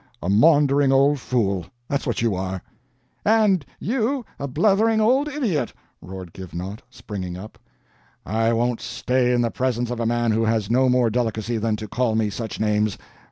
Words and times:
A 0.23 0.29
maundering 0.29 0.91
old 0.91 1.19
fool! 1.19 1.67
that's 1.87 2.07
what 2.07 2.23
you 2.23 2.33
are." 2.33 2.63
"And 3.23 3.63
you 3.79 4.25
a 4.39 4.47
blethering 4.47 4.99
old 4.99 5.27
idiot!" 5.27 5.71
roared 6.01 6.33
Givenaught, 6.33 6.79
springing 6.89 7.37
up. 7.37 7.59
"I 8.25 8.51
won't 8.51 8.81
stay 8.81 9.31
in 9.31 9.41
the 9.41 9.51
presence 9.51 9.91
of 9.91 9.99
a 9.99 10.07
man 10.07 10.31
who 10.31 10.45
has 10.45 10.71
no 10.71 10.89
more 10.89 11.11
delicacy 11.11 11.59
than 11.59 11.75
to 11.75 11.87
call 11.87 12.15
me 12.15 12.31
such 12.31 12.59
names. 12.59 12.97